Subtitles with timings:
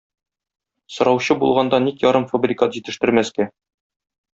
[0.95, 3.51] Сораучы булганда ник ярымфабрикат җитештермәскә?